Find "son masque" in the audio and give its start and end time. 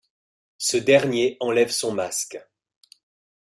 1.69-2.39